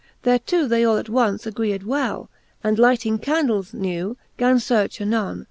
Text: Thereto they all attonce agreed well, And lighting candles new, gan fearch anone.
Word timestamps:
Thereto 0.23 0.65
they 0.67 0.83
all 0.83 0.97
attonce 0.99 1.45
agreed 1.45 1.83
well, 1.83 2.27
And 2.63 2.79
lighting 2.79 3.19
candles 3.19 3.71
new, 3.71 4.17
gan 4.37 4.55
fearch 4.55 4.99
anone. 4.99 5.39